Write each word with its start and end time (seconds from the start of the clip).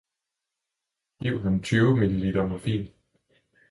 Giv 1.21 1.37
ham 1.43 1.57
tyve 1.65 1.91
ml 2.11 2.33
morfin 2.49 2.83